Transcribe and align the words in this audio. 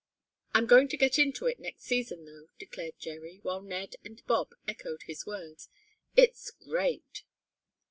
"I'm 0.55 0.65
going 0.65 0.87
to 0.87 0.97
get 0.97 1.19
into 1.19 1.45
it 1.45 1.59
next 1.59 1.83
season 1.83 2.25
though!" 2.25 2.47
declared 2.57 2.97
Jerry, 2.97 3.37
while 3.43 3.61
Ned 3.61 3.97
and 4.03 4.25
Bob 4.25 4.55
echoed 4.67 5.03
his 5.03 5.27
words. 5.27 5.69
"It's 6.15 6.49
great!" 6.49 7.23